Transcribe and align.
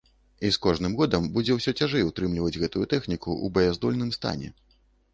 І 0.47 0.49
з 0.55 0.57
кожным 0.63 0.95
годам 1.01 1.27
будзе 1.35 1.59
ўсё 1.59 1.75
цяжэй 1.79 2.07
утрымліваць 2.09 2.59
гэтую 2.65 2.85
тэхніку 2.97 3.39
ў 3.45 3.55
баяздольным 3.59 4.09
стане. 4.21 4.49